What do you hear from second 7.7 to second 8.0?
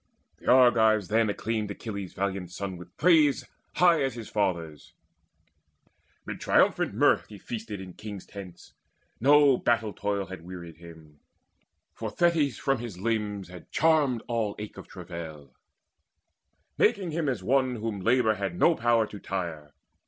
in